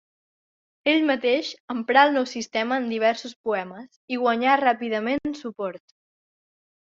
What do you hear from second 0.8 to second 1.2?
Ell